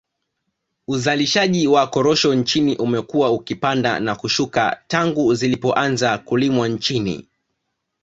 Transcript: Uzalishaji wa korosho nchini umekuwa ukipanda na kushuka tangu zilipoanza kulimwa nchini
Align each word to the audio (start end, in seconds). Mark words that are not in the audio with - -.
Uzalishaji 0.87 1.67
wa 1.67 1.87
korosho 1.87 2.33
nchini 2.35 2.75
umekuwa 2.77 3.31
ukipanda 3.31 3.99
na 3.99 4.15
kushuka 4.15 4.81
tangu 4.87 5.33
zilipoanza 5.33 6.17
kulimwa 6.17 6.67
nchini 6.67 7.27